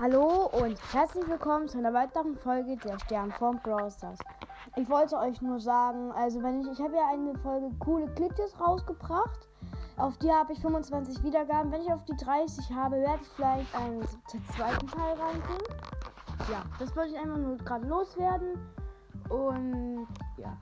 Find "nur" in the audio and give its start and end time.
5.42-5.60, 17.36-17.58